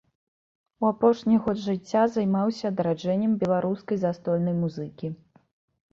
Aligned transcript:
У 0.85 0.87
апошні 0.93 1.35
год 1.47 1.57
жыцця 1.65 2.03
займаўся 2.15 2.65
адраджэннем 2.73 3.37
беларускай 3.47 3.97
застольнай 4.05 4.55
музыкі. 4.63 5.07